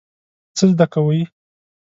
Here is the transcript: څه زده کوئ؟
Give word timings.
څه 0.57 0.63
زده 0.71 0.85
کوئ؟ 0.93 1.19